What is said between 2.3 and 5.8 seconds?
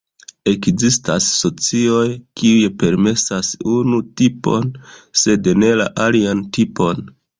kiuj permesas unu tipon, sed ne